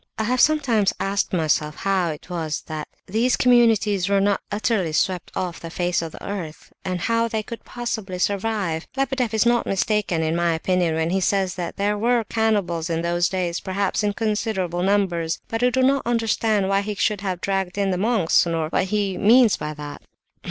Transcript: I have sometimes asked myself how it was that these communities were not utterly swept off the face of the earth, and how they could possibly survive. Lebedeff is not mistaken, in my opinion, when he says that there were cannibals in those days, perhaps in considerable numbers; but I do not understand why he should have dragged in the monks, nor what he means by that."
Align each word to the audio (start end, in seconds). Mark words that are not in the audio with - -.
I 0.17 0.23
have 0.23 0.41
sometimes 0.41 0.95
asked 0.99 1.31
myself 1.31 1.75
how 1.75 2.09
it 2.09 2.27
was 2.27 2.63
that 2.65 2.87
these 3.05 3.35
communities 3.37 4.09
were 4.09 4.19
not 4.19 4.41
utterly 4.51 4.93
swept 4.93 5.31
off 5.35 5.59
the 5.59 5.69
face 5.69 6.01
of 6.01 6.11
the 6.13 6.25
earth, 6.27 6.73
and 6.83 7.01
how 7.01 7.27
they 7.27 7.43
could 7.43 7.63
possibly 7.65 8.17
survive. 8.17 8.87
Lebedeff 8.97 9.31
is 9.31 9.45
not 9.45 9.67
mistaken, 9.67 10.23
in 10.23 10.35
my 10.35 10.55
opinion, 10.55 10.95
when 10.95 11.11
he 11.11 11.21
says 11.21 11.53
that 11.53 11.77
there 11.77 11.99
were 11.99 12.23
cannibals 12.23 12.89
in 12.89 13.03
those 13.03 13.29
days, 13.29 13.59
perhaps 13.59 14.01
in 14.03 14.13
considerable 14.13 14.81
numbers; 14.81 15.39
but 15.47 15.61
I 15.61 15.69
do 15.69 15.83
not 15.83 16.01
understand 16.03 16.67
why 16.67 16.81
he 16.81 16.95
should 16.95 17.21
have 17.21 17.39
dragged 17.39 17.77
in 17.77 17.91
the 17.91 17.97
monks, 17.99 18.47
nor 18.47 18.69
what 18.69 18.85
he 18.85 19.19
means 19.19 19.55
by 19.55 19.75
that." 19.75 20.01